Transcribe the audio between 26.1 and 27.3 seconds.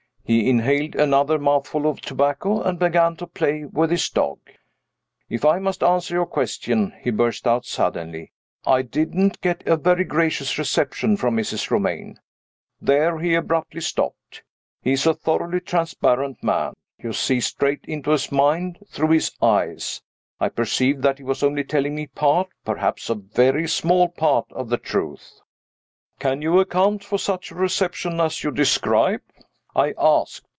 "Can you account for